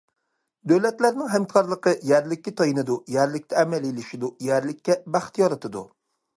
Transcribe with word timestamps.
دۆلەتلەرنىڭ 0.69 1.29
ھەمكارلىقى 1.33 1.93
يەرلىككە 2.13 2.55
تايىنىدۇ، 2.63 2.97
يەرلىكتە 3.19 3.61
ئەمەلىيلىشىدۇ، 3.61 4.33
يەرلىككە 4.49 5.01
بەخت 5.17 5.43
يارىتىدۇ. 5.47 5.89